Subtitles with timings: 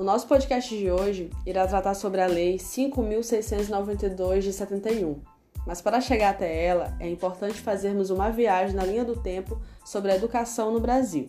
[0.00, 5.20] O nosso podcast de hoje irá tratar sobre a Lei 5.692 de 71.
[5.66, 10.10] Mas para chegar até ela, é importante fazermos uma viagem na linha do tempo sobre
[10.10, 11.26] a educação no Brasil.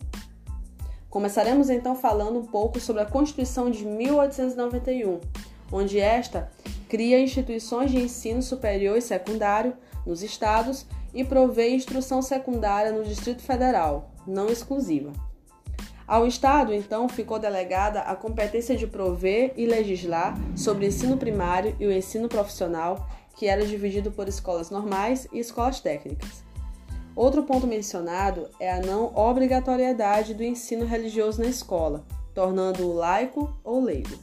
[1.10, 5.20] Começaremos então falando um pouco sobre a Constituição de 1891,
[5.70, 6.50] onde esta
[6.88, 9.76] cria instituições de ensino superior e secundário
[10.06, 15.12] nos estados e provê instrução secundária no Distrito Federal, não exclusiva.
[16.12, 21.74] Ao Estado, então, ficou delegada a competência de prover e legislar sobre o ensino primário
[21.80, 26.44] e o ensino profissional, que era dividido por escolas normais e escolas técnicas.
[27.16, 33.82] Outro ponto mencionado é a não obrigatoriedade do ensino religioso na escola, tornando-o laico ou
[33.82, 34.18] leigo.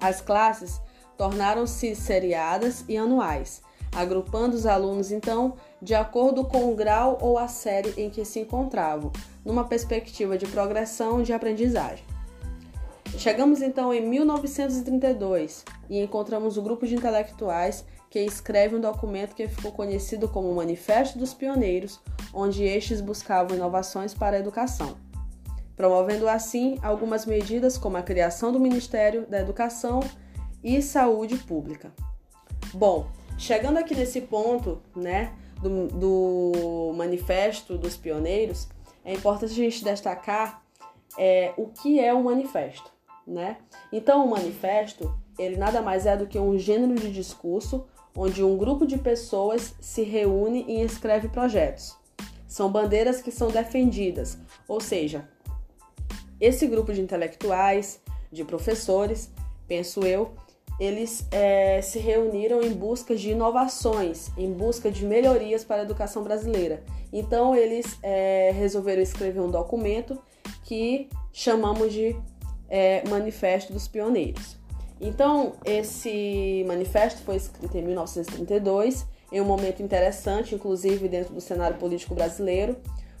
[0.00, 0.80] As classes
[1.16, 7.48] tornaram-se seriadas e anuais, agrupando os alunos então de acordo com o grau ou a
[7.48, 9.12] série em que se encontravam,
[9.44, 12.04] numa perspectiva de progressão de aprendizagem.
[13.16, 19.34] Chegamos então em 1932 e encontramos o um grupo de intelectuais que escreve um documento
[19.34, 22.00] que ficou conhecido como Manifesto dos Pioneiros,
[22.32, 24.96] onde estes buscavam inovações para a educação,
[25.76, 30.00] promovendo assim algumas medidas como a criação do Ministério da Educação
[30.62, 31.92] e Saúde Pública.
[32.72, 33.06] Bom,
[33.38, 38.68] chegando aqui nesse ponto, né, do, do Manifesto dos Pioneiros,
[39.04, 40.62] é importante a gente destacar
[41.16, 42.90] é, o que é um manifesto,
[43.26, 43.56] né?
[43.90, 48.56] Então, o manifesto, ele nada mais é do que um gênero de discurso onde um
[48.56, 51.96] grupo de pessoas se reúne e escreve projetos.
[52.46, 55.28] São bandeiras que são defendidas, ou seja,
[56.40, 58.00] esse grupo de intelectuais,
[58.30, 59.30] de professores,
[59.66, 60.34] penso eu,
[60.78, 66.22] eles é, se reuniram em busca de inovações, em busca de melhorias para a educação
[66.22, 66.82] brasileira.
[67.12, 70.18] Então, eles é, resolveram escrever um documento
[70.64, 72.16] que chamamos de
[72.68, 74.56] é, Manifesto dos Pioneiros.
[75.00, 81.76] Então, esse manifesto foi escrito em 1932, em um momento interessante, inclusive dentro do cenário
[81.76, 82.76] político brasileiro.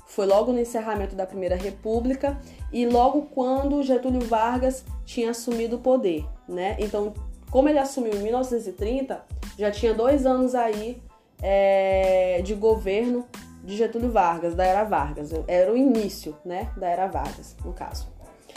[0.06, 2.40] Foi logo no encerramento da Primeira República
[2.72, 6.76] e logo quando Getúlio Vargas tinha assumido o poder, né?
[6.78, 7.12] Então,
[7.50, 9.24] como ele assumiu em 1930,
[9.58, 11.02] já tinha dois anos aí
[11.42, 13.26] é, de governo
[13.64, 15.30] de Getúlio Vargas, da era Vargas.
[15.46, 18.08] Era o início, né, da era Vargas, no caso.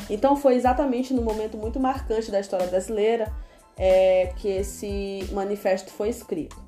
[0.09, 3.31] Então foi exatamente no momento muito marcante da história brasileira
[3.77, 6.61] é, que esse manifesto foi escrito.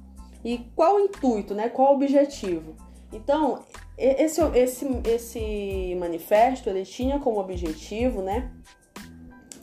[0.43, 1.69] E qual o intuito, né?
[1.69, 2.75] Qual o objetivo?
[3.11, 3.63] Então,
[3.97, 8.51] esse, esse, esse manifesto ele tinha como objetivo, né,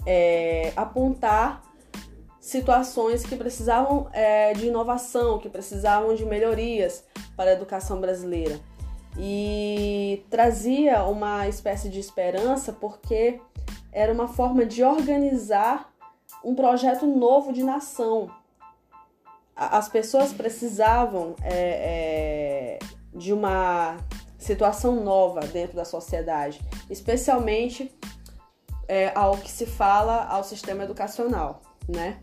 [0.06, 1.62] é, apontar
[2.50, 7.04] situações que precisavam é, de inovação, que precisavam de melhorias
[7.36, 8.58] para a educação brasileira.
[9.16, 13.40] E trazia uma espécie de esperança porque
[13.92, 15.92] era uma forma de organizar
[16.44, 18.28] um projeto novo de nação.
[19.54, 22.78] As pessoas precisavam é, é,
[23.14, 23.96] de uma
[24.38, 27.94] situação nova dentro da sociedade, especialmente
[28.88, 32.18] é, ao que se fala ao sistema educacional, né?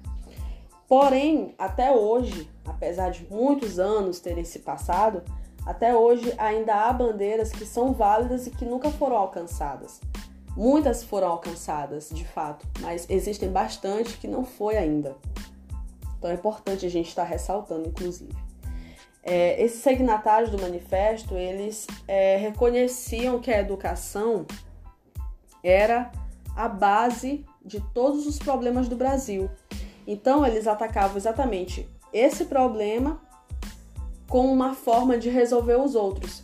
[0.87, 5.21] Porém, até hoje, apesar de muitos anos terem se passado,
[5.65, 9.99] até hoje ainda há bandeiras que são válidas e que nunca foram alcançadas.
[10.55, 15.15] Muitas foram alcançadas, de fato, mas existem bastante que não foi ainda.
[16.17, 18.33] Então é importante a gente estar ressaltando, inclusive.
[19.21, 24.45] É, esses signatários do manifesto, eles é, reconheciam que a educação
[25.61, 26.09] era
[26.55, 29.49] a base de todos os problemas do Brasil
[30.07, 33.21] então eles atacavam exatamente esse problema
[34.29, 36.43] com uma forma de resolver os outros.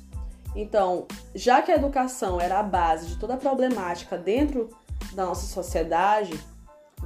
[0.55, 4.69] Então, já que a educação era a base de toda a problemática dentro
[5.13, 6.39] da nossa sociedade,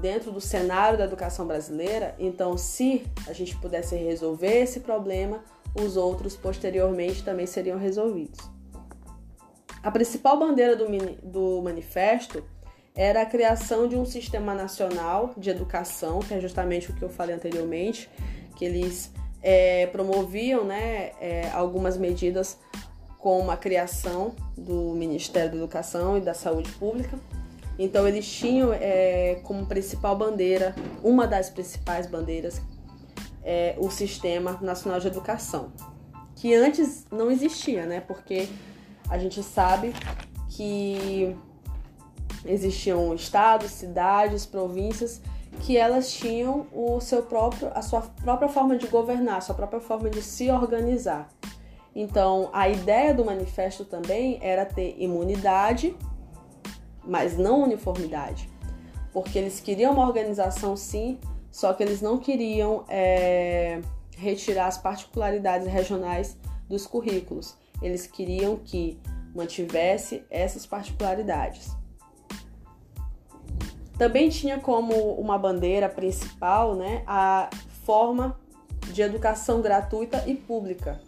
[0.02, 5.44] dentro do cenário da educação brasileira, então se a gente pudesse resolver esse problema,
[5.76, 8.40] os outros posteriormente também seriam resolvidos.
[9.82, 10.86] A principal bandeira do,
[11.24, 12.44] do manifesto
[12.98, 17.10] era a criação de um sistema nacional de educação, que é justamente o que eu
[17.10, 18.10] falei anteriormente,
[18.56, 19.12] que eles
[19.44, 22.58] é, promoviam né, é, algumas medidas
[23.20, 27.20] como a criação do Ministério da Educação e da Saúde Pública.
[27.78, 32.60] Então eles tinham é, como principal bandeira, uma das principais bandeiras,
[33.44, 35.72] é, o Sistema Nacional de Educação,
[36.36, 38.02] que antes não existia, né?
[38.02, 38.50] Porque
[39.08, 39.94] a gente sabe
[40.50, 41.36] que
[42.46, 45.22] Existiam estados, cidades, províncias
[45.62, 49.80] que elas tinham o seu próprio, a sua própria forma de governar, a sua própria
[49.80, 51.30] forma de se organizar.
[51.96, 55.96] Então, a ideia do manifesto também era ter imunidade,
[57.04, 58.50] mas não uniformidade.
[59.18, 61.18] porque eles queriam uma organização sim,
[61.52, 63.82] só que eles não queriam é,
[64.16, 66.38] retirar as particularidades regionais
[66.70, 67.58] dos currículos.
[67.82, 69.00] Eles queriam que
[69.34, 71.72] mantivesse essas particularidades.
[73.98, 77.50] Também tinha como uma bandeira principal né, a
[77.84, 78.38] forma
[78.92, 81.00] de educação gratuita e pública,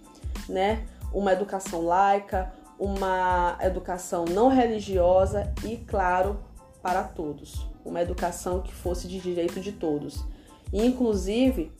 [0.47, 0.85] né?
[1.13, 6.39] Uma educação laica, uma educação não religiosa e, claro,
[6.81, 7.67] para todos.
[7.85, 10.23] Uma educação que fosse de direito de todos.
[10.71, 11.71] E, inclusive,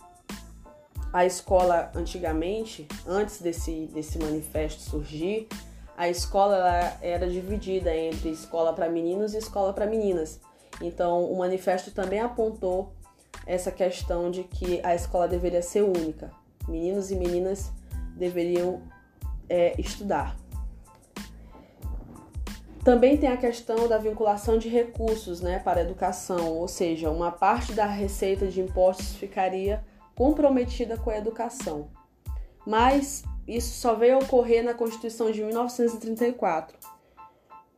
[1.12, 5.48] a escola antigamente, antes desse, desse manifesto surgir,
[5.98, 10.40] a escola era dividida entre escola para meninos e escola para meninas.
[10.82, 12.94] Então, o manifesto também apontou
[13.46, 16.32] essa questão de que a escola deveria ser única.
[16.68, 17.72] Meninos e meninas
[18.16, 18.82] deveriam
[19.50, 20.36] é, estudar.
[22.84, 27.32] Também tem a questão da vinculação de recursos né, para a educação, ou seja, uma
[27.32, 29.84] parte da receita de impostos ficaria
[30.16, 31.90] comprometida com a educação.
[32.66, 36.78] Mas isso só veio ocorrer na Constituição de 1934.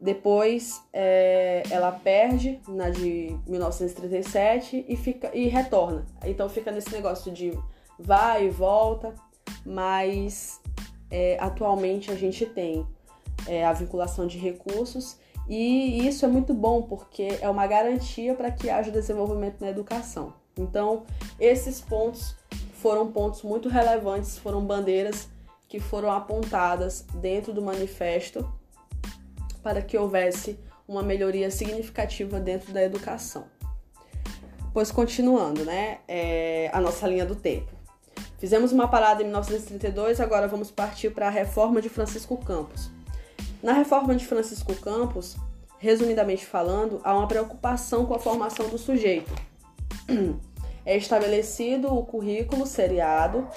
[0.01, 6.07] Depois é, ela perde na de 1937 e, fica, e retorna.
[6.25, 7.55] Então fica nesse negócio de
[7.99, 9.13] vai e volta,
[9.63, 10.59] mas
[11.11, 12.83] é, atualmente a gente tem
[13.45, 15.17] é, a vinculação de recursos
[15.47, 20.33] e isso é muito bom porque é uma garantia para que haja desenvolvimento na educação.
[20.57, 21.03] Então,
[21.39, 22.35] esses pontos
[22.73, 25.29] foram pontos muito relevantes, foram bandeiras
[25.69, 28.51] que foram apontadas dentro do manifesto
[29.63, 33.45] para que houvesse uma melhoria significativa dentro da educação.
[34.73, 37.71] Pois continuando, né, é, a nossa linha do tempo.
[38.37, 42.89] Fizemos uma parada em 1932, agora vamos partir para a reforma de Francisco Campos.
[43.61, 45.35] Na reforma de Francisco Campos,
[45.77, 49.31] resumidamente falando, há uma preocupação com a formação do sujeito.
[50.83, 53.47] É estabelecido o currículo seriado,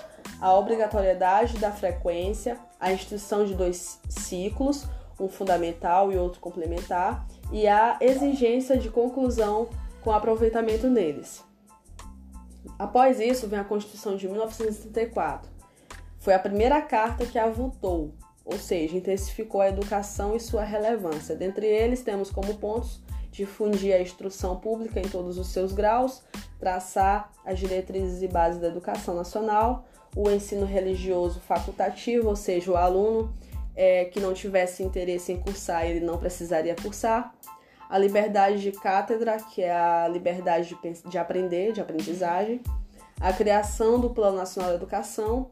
[0.42, 4.86] a obrigatoriedade da frequência, a instituição de dois ciclos,
[5.18, 9.68] um fundamental e outro complementar, e a exigência de conclusão
[10.02, 11.42] com aproveitamento neles.
[12.78, 15.50] Após isso, vem a Constituição de 1934.
[16.18, 18.14] Foi a primeira carta que avultou,
[18.44, 21.36] ou seja, intensificou a educação e sua relevância.
[21.36, 26.22] Dentre eles, temos como pontos difundir a instrução pública em todos os seus graus,
[26.58, 29.84] traçar as diretrizes e bases da educação nacional,
[30.14, 33.34] o ensino religioso facultativo, ou seja, o aluno
[33.74, 37.34] é, que não tivesse interesse em cursar, ele não precisaria cursar.
[37.88, 42.60] A liberdade de cátedra, que é a liberdade de, de aprender, de aprendizagem.
[43.20, 45.50] A criação do Plano Nacional de Educação,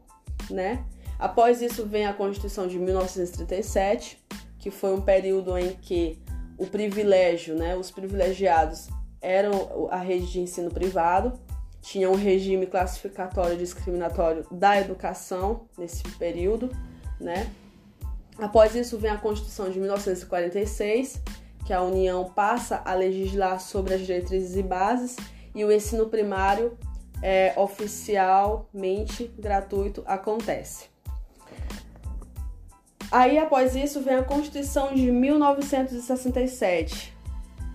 [0.49, 0.83] né?
[1.17, 4.21] Após isso vem a Constituição de 1937,
[4.59, 6.21] que foi um período em que
[6.57, 8.89] o privilégio, né, os privilegiados
[9.21, 11.39] eram a rede de ensino privado,
[11.81, 16.69] tinha um regime classificatório discriminatório da educação nesse período,
[17.19, 17.49] né?
[18.37, 21.21] Após isso vem a Constituição de 1946,
[21.65, 25.15] que a União passa a legislar sobre as diretrizes e bases
[25.55, 26.77] e o ensino primário
[27.21, 30.91] é, oficialmente gratuito acontece.
[33.11, 37.15] Aí após isso vem a Constituição de 1967,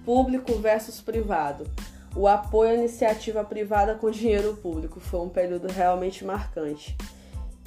[0.04, 1.70] público versus privado.
[2.16, 6.96] O apoio à iniciativa privada com dinheiro público foi um período realmente marcante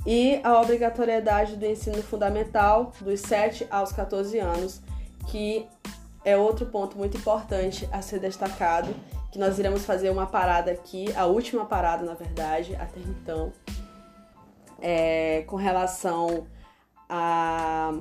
[0.06, 4.82] e a obrigatoriedade do ensino fundamental dos 7 aos 14 anos,
[5.30, 5.68] que
[6.26, 8.94] é outro ponto muito importante a ser destacado,
[9.32, 13.54] que nós iremos fazer uma parada aqui, a última parada, na verdade, até então,
[14.82, 16.46] é, com relação
[17.08, 17.94] à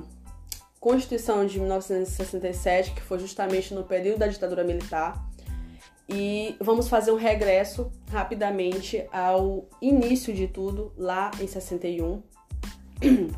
[0.79, 5.23] Constituição de 1967, que foi justamente no período da ditadura militar,
[6.13, 12.21] e vamos fazer um regresso rapidamente ao início de tudo, lá em 61,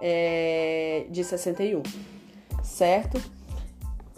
[0.00, 1.82] é, de 61,
[2.62, 3.37] certo?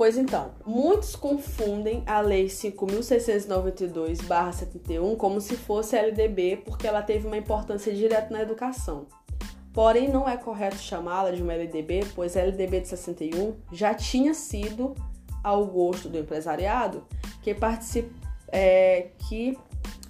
[0.00, 7.36] Pois então, muitos confundem a Lei 5.692-71 como se fosse LDB porque ela teve uma
[7.36, 9.06] importância direta na educação.
[9.74, 14.32] Porém, não é correto chamá-la de uma LDB, pois a LDB de 61 já tinha
[14.32, 14.94] sido
[15.44, 17.06] ao gosto do empresariado
[17.42, 18.10] que, particip...
[18.48, 19.58] É, que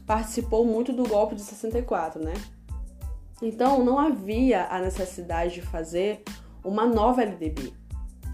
[0.06, 2.34] participou muito do golpe de 64, né?
[3.42, 6.22] Então, não havia a necessidade de fazer
[6.62, 7.79] uma nova LDB.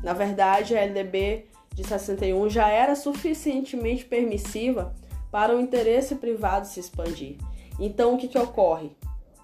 [0.06, 4.94] Na verdade, a LDB de 61 já era suficientemente permissiva
[5.32, 7.38] para o interesse privado se expandir.
[7.80, 8.92] Então, o que, que ocorre?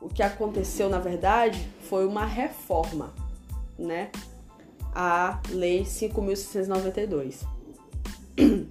[0.00, 3.12] O que aconteceu, na verdade, foi uma reforma,
[3.76, 4.12] né?
[4.95, 7.40] A Lei 5.692.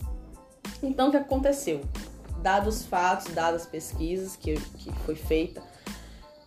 [0.82, 1.82] Então, o que aconteceu?
[2.42, 5.62] Dados os fatos, dadas as pesquisas que, que foi feita,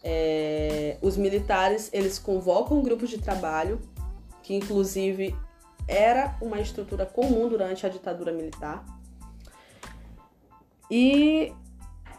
[0.03, 3.81] é, os militares eles convocam um grupo de trabalho
[4.45, 5.35] que inclusive
[5.89, 8.85] era uma estrutura comum durante a ditadura militar
[10.91, 11.53] e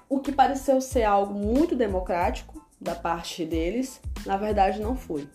[0.09, 5.29] o que pareceu ser algo muito democrático da parte deles, na verdade não foi.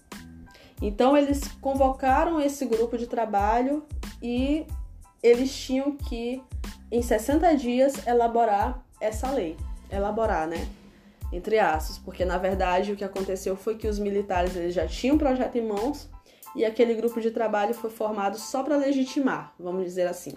[0.83, 3.87] Então eles convocaram esse grupo de trabalho
[4.21, 4.67] e
[5.23, 6.43] eles tinham que
[6.91, 9.57] em 60 dias elaborar essa lei.
[9.91, 10.69] Elaborar, né?
[11.33, 15.15] Entre aspas, porque na verdade o que aconteceu foi que os militares eles já tinham
[15.15, 16.10] um projeto em mãos
[16.55, 20.35] e aquele grupo de trabalho foi formado só para legitimar, vamos dizer assim,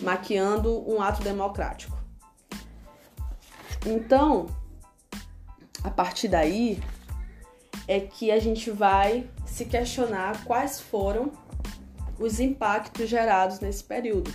[0.00, 1.96] maquiando um ato democrático.
[3.84, 4.46] Então,
[5.82, 6.80] a partir daí
[7.88, 11.32] é que a gente vai se questionar quais foram
[12.18, 14.32] os impactos gerados nesse período,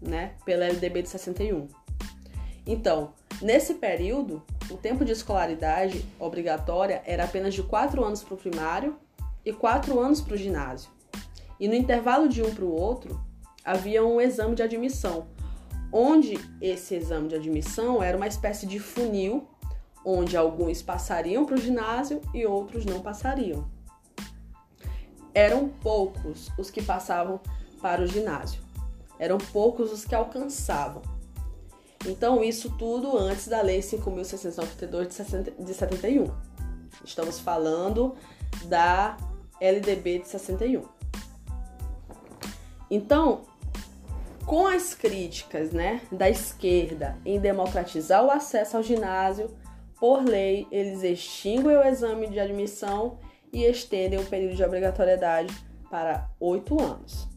[0.00, 1.68] né, pela LDB de 61.
[2.66, 8.38] Então, nesse período, o tempo de escolaridade obrigatória era apenas de 4 anos para o
[8.38, 8.98] primário
[9.46, 10.90] e 4 anos para o ginásio.
[11.58, 13.18] E no intervalo de um para o outro,
[13.64, 15.28] havia um exame de admissão,
[15.92, 19.46] onde esse exame de admissão era uma espécie de funil,
[20.04, 23.70] onde alguns passariam para o ginásio e outros não passariam.
[25.32, 27.40] Eram poucos os que passavam
[27.80, 28.60] para o ginásio,
[29.18, 31.02] eram poucos os que alcançavam.
[32.04, 35.08] Então, isso tudo antes da Lei 5.692
[35.58, 36.26] de 71.
[37.04, 38.14] Estamos falando
[38.66, 39.16] da
[39.60, 40.82] LDB de 61.
[42.90, 43.42] Então,
[44.44, 49.50] com as críticas né, da esquerda em democratizar o acesso ao ginásio,
[49.98, 53.18] por lei, eles extinguem o exame de admissão
[53.52, 55.52] e estendem o período de obrigatoriedade
[55.90, 57.28] para oito anos.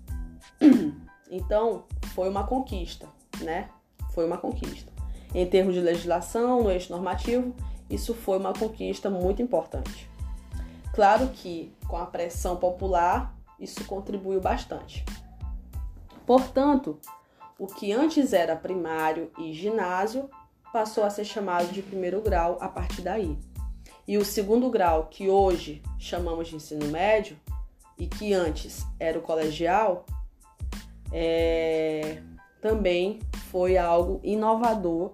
[1.31, 1.83] Então,
[2.15, 3.07] foi uma conquista,
[3.41, 3.69] né?
[4.15, 4.91] Foi uma conquista.
[5.31, 7.53] Em termos de legislação, no eixo normativo,
[7.87, 10.08] isso foi uma conquista muito importante.
[10.93, 15.05] Claro que, com a pressão popular, isso contribuiu bastante.
[16.25, 16.99] Portanto,
[17.57, 20.29] o que antes era primário e ginásio
[20.71, 23.37] passou a ser chamado de primeiro grau a partir daí.
[24.07, 27.37] E o segundo grau, que hoje chamamos de ensino médio,
[27.97, 30.05] e que antes era o colegial,
[31.11, 32.21] é,
[32.61, 33.19] também
[33.51, 35.11] foi algo inovador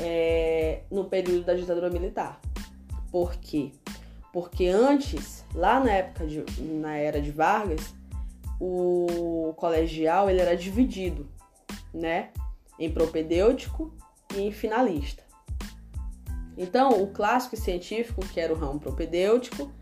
[0.00, 2.40] é, no período da ditadura militar.
[3.12, 3.72] Por quê?
[4.32, 7.94] Porque antes, lá na época de, na era de Vargas,
[8.60, 11.28] o colegial ele era dividido,
[11.92, 12.30] né,
[12.78, 13.92] em propedêutico
[14.34, 15.24] e em finalista.
[16.56, 19.72] Então, o clássico científico, que era o ramo propedêutico,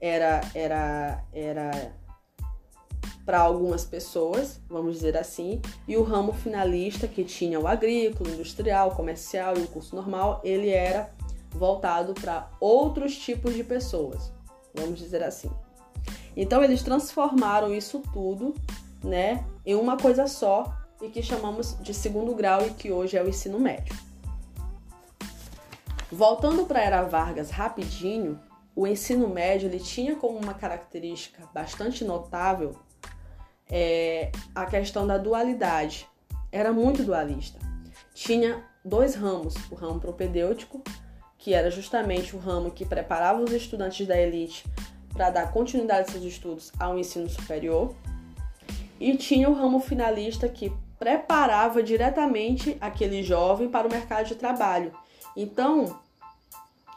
[0.00, 1.92] era era era
[3.24, 8.90] para algumas pessoas, vamos dizer assim, e o ramo finalista, que tinha o agrícola, industrial,
[8.92, 11.14] comercial e o curso normal, ele era
[11.50, 14.32] voltado para outros tipos de pessoas,
[14.74, 15.50] vamos dizer assim.
[16.36, 18.54] Então eles transformaram isso tudo,
[19.02, 23.22] né, em uma coisa só e que chamamos de segundo grau e que hoje é
[23.22, 23.94] o ensino médio.
[26.10, 28.38] Voltando para era Vargas rapidinho,
[28.74, 32.76] o ensino médio ele tinha como uma característica bastante notável
[33.70, 36.08] é, a questão da dualidade.
[36.50, 37.58] Era muito dualista.
[38.12, 40.82] Tinha dois ramos, o ramo propedêutico,
[41.40, 44.64] que era justamente o ramo que preparava os estudantes da elite
[45.12, 47.94] para dar continuidade aos seus estudos ao ensino superior.
[49.00, 54.92] E tinha o ramo finalista que preparava diretamente aquele jovem para o mercado de trabalho.
[55.34, 55.98] Então,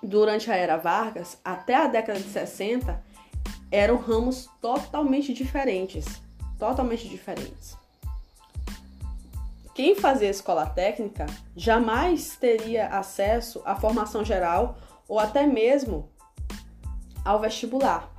[0.02, 3.02] durante a era Vargas, até a década de 60,
[3.72, 6.22] eram ramos totalmente diferentes.
[6.60, 7.78] Totalmente diferentes.
[9.74, 11.25] Quem fazia escola técnica
[11.56, 14.77] jamais teria acesso à formação geral
[15.08, 16.10] ou até mesmo
[17.25, 18.12] ao vestibular.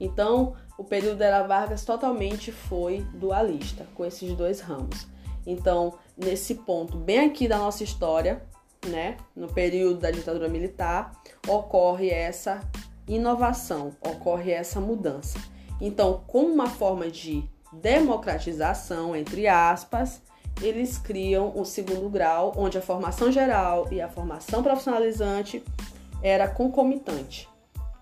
[0.00, 5.06] Então, o período da Vargas totalmente foi dualista, com esses dois ramos.
[5.46, 8.42] Então, nesse ponto, bem aqui da nossa história,
[8.86, 11.12] né, no período da ditadura militar,
[11.46, 12.60] ocorre essa
[13.06, 15.38] inovação, ocorre essa mudança.
[15.80, 20.20] Então, como uma forma de democratização, entre aspas,
[20.60, 25.62] eles criam o segundo grau, onde a formação geral e a formação profissionalizante
[26.22, 27.48] era concomitante.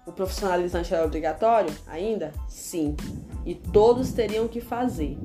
[0.06, 1.72] O profissionalizante era obrigatório?
[1.86, 2.32] Ainda?
[2.48, 2.96] Sim.
[3.46, 5.16] E todos teriam que fazer.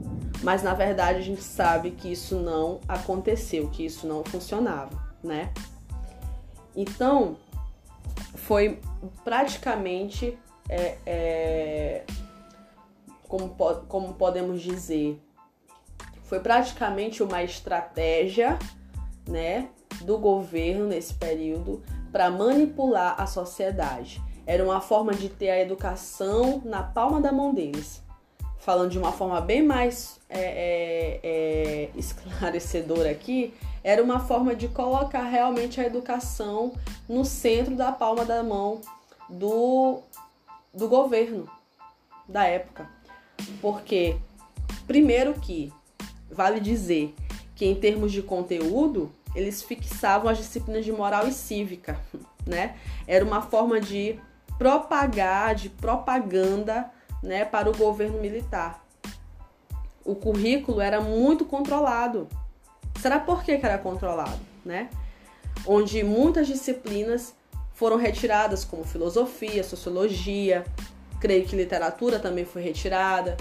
[0.43, 4.91] Mas na verdade a gente sabe que isso não aconteceu, que isso não funcionava,
[5.23, 5.51] né?
[6.75, 7.37] Então,
[8.35, 8.79] foi
[9.23, 10.37] praticamente,
[10.69, 12.03] é, é,
[13.27, 13.49] como,
[13.87, 15.21] como podemos dizer,
[16.23, 18.57] foi praticamente uma estratégia,
[19.27, 19.69] né,
[20.01, 24.21] do governo nesse período para manipular a sociedade.
[24.45, 28.03] Era uma forma de ter a educação na palma da mão deles.
[28.59, 33.53] Falando de uma forma bem mais é, é, é, esclarecedora aqui,
[33.83, 36.73] era uma forma de colocar realmente a educação
[37.07, 38.81] no centro da palma da mão
[39.29, 39.99] do,
[40.73, 41.47] do governo
[42.27, 42.89] da época.
[43.61, 44.17] Porque,
[44.87, 45.71] primeiro que,
[46.29, 47.13] vale dizer
[47.55, 51.99] que em termos de conteúdo, eles fixavam as disciplinas de moral e cívica,
[52.45, 52.77] né?
[53.07, 54.19] Era uma forma de
[54.57, 58.85] propagar, de propaganda, né, para o governo militar.
[60.03, 62.27] O currículo era muito controlado.
[63.01, 64.89] Será por que, que era controlado, né?
[65.65, 67.33] Onde muitas disciplinas
[67.73, 70.63] foram retiradas, como filosofia, sociologia,
[71.25, 73.35] creio que literatura também foi retirada,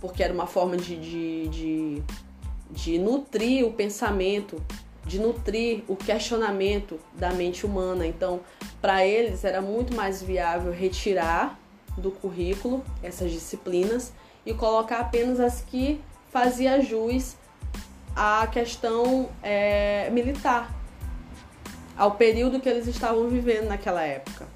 [0.00, 2.02] porque era uma forma de, de, de,
[2.70, 4.62] de nutrir o pensamento,
[5.04, 8.06] de nutrir o questionamento da mente humana.
[8.06, 8.38] Então,
[8.80, 11.58] para eles era muito mais viável retirar
[11.98, 14.12] do currículo essas disciplinas
[14.46, 16.00] e colocar apenas as que
[16.30, 17.34] fazia jus
[18.14, 20.72] à questão é, militar,
[21.96, 24.53] ao período que eles estavam vivendo naquela época.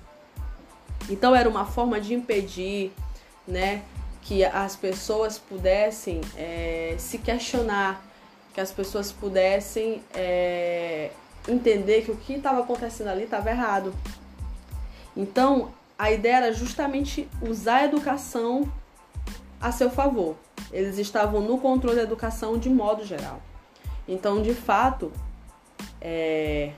[1.08, 2.92] Então era uma forma de impedir,
[3.46, 3.82] né,
[4.22, 8.02] que as pessoas pudessem é, se questionar,
[8.52, 11.10] que as pessoas pudessem é,
[11.48, 13.94] entender que o que estava acontecendo ali estava errado.
[15.16, 18.70] Então a ideia era justamente usar a educação
[19.60, 20.36] a seu favor.
[20.70, 23.40] Eles estavam no controle da educação de modo geral.
[24.06, 25.12] Então, de fato,
[26.00, 26.72] é,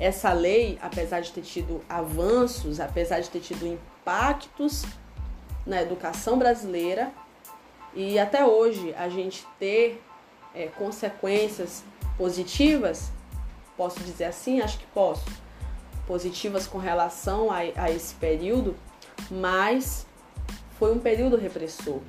[0.00, 4.84] essa lei, apesar de ter tido avanços, apesar de ter tido impactos
[5.66, 7.12] na educação brasileira,
[7.94, 10.02] e até hoje a gente ter
[10.54, 11.84] é, consequências
[12.16, 13.12] positivas,
[13.76, 14.60] posso dizer assim?
[14.60, 15.26] Acho que posso.
[16.06, 18.74] Positivas com relação a, a esse período,
[19.30, 20.06] mas
[20.78, 22.00] foi um período repressor.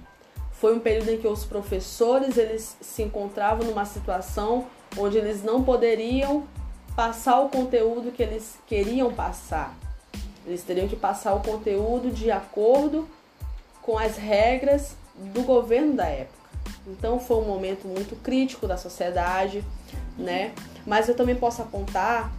[0.54, 5.64] Foi um período em que os professores eles se encontravam numa situação onde eles não
[5.64, 6.48] poderiam
[6.96, 9.76] passar o conteúdo que eles queriam passar.
[10.46, 13.08] Eles teriam que passar o conteúdo de acordo
[13.82, 16.42] com as regras do governo da época.
[16.88, 19.64] Então foi um momento muito crítico da sociedade,
[20.18, 20.54] né?
[20.86, 22.32] Mas eu também posso apontar,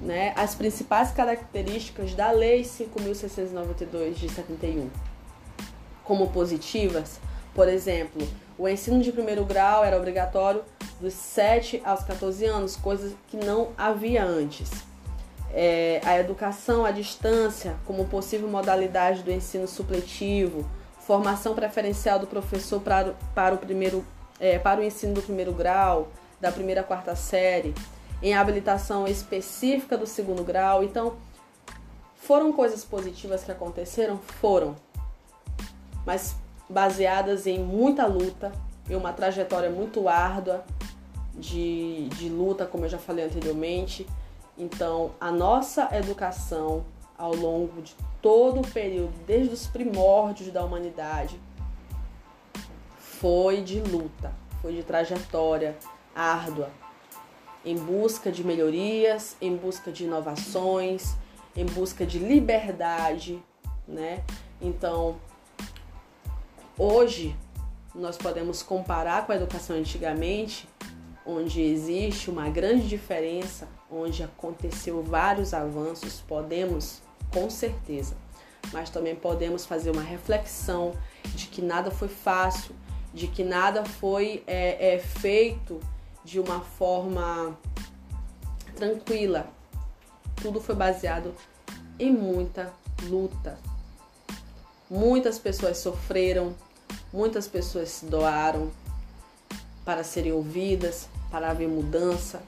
[0.00, 4.88] né, as principais características da Lei 5692 de 71
[6.04, 7.20] como positivas.
[7.54, 8.26] Por exemplo,
[8.58, 10.64] o ensino de primeiro grau era obrigatório
[11.00, 14.70] dos 7 aos 14 anos, coisas que não havia antes.
[15.52, 20.68] É, a educação à distância como possível modalidade do ensino supletivo,
[21.00, 24.04] formação preferencial do professor para, para, o, primeiro,
[24.38, 26.08] é, para o ensino do primeiro grau,
[26.40, 27.74] da primeira a quarta série,
[28.22, 30.84] em habilitação específica do segundo grau.
[30.84, 31.16] Então,
[32.14, 34.18] foram coisas positivas que aconteceram?
[34.18, 34.76] Foram.
[36.06, 36.36] Mas
[36.68, 38.52] baseadas em muita luta,
[38.88, 40.64] em uma trajetória muito árdua
[41.34, 44.06] de, de luta, como eu já falei anteriormente.
[44.56, 46.84] Então, a nossa educação
[47.16, 51.40] ao longo de todo o período, desde os primórdios da humanidade,
[52.98, 55.76] foi de luta, foi de trajetória
[56.14, 56.70] árdua,
[57.64, 61.14] em busca de melhorias, em busca de inovações,
[61.54, 63.42] em busca de liberdade,
[63.86, 64.24] né?
[64.60, 65.16] Então,
[66.78, 67.36] hoje
[67.94, 70.68] nós podemos comparar com a educação antigamente,
[71.24, 77.02] onde existe uma grande diferença, onde aconteceu vários avanços, podemos
[77.32, 78.16] com certeza.
[78.72, 80.92] Mas também podemos fazer uma reflexão
[81.34, 82.74] de que nada foi fácil,
[83.12, 85.80] de que nada foi é, é, feito
[86.24, 87.58] de uma forma
[88.76, 89.48] tranquila.
[90.36, 91.34] Tudo foi baseado
[91.98, 92.72] em muita
[93.04, 93.58] luta.
[94.88, 96.54] Muitas pessoas sofreram,
[97.12, 98.70] muitas pessoas se doaram
[99.84, 102.42] para serem ouvidas, para haver mudança.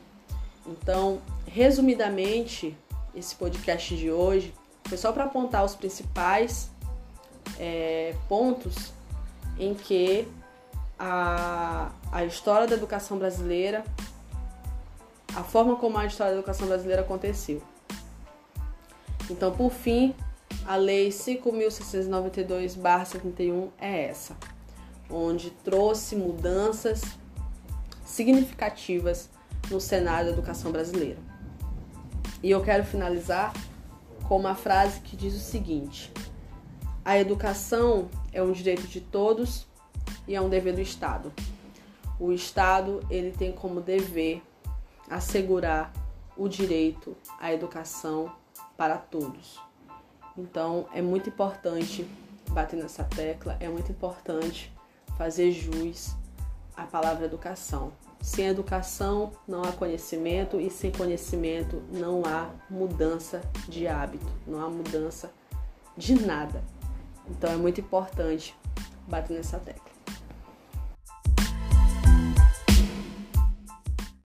[0.66, 2.76] Então, resumidamente,
[3.14, 6.70] esse podcast de hoje foi só para apontar os principais
[7.58, 8.92] é, pontos
[9.58, 10.28] em que
[10.98, 13.84] a, a história da educação brasileira,
[15.34, 17.62] a forma como a história da educação brasileira aconteceu.
[19.30, 20.14] Então, por fim,
[20.66, 24.36] a Lei 5.692-71 é essa,
[25.10, 27.02] onde trouxe mudanças
[28.12, 29.30] significativas
[29.70, 31.18] no cenário da educação brasileira.
[32.42, 33.52] E eu quero finalizar
[34.28, 36.12] com uma frase que diz o seguinte:
[37.04, 39.66] A educação é um direito de todos
[40.28, 41.32] e é um dever do Estado.
[42.20, 44.42] O Estado, ele tem como dever
[45.08, 45.92] assegurar
[46.36, 48.30] o direito à educação
[48.76, 49.58] para todos.
[50.36, 52.06] Então, é muito importante
[52.50, 54.72] bater nessa tecla, é muito importante
[55.16, 56.14] fazer jus
[56.76, 57.92] à palavra educação.
[58.22, 64.70] Sem educação não há conhecimento e sem conhecimento não há mudança de hábito, não há
[64.70, 65.32] mudança
[65.96, 66.62] de nada.
[67.28, 68.56] Então é muito importante
[69.08, 69.91] bater nessa tecla.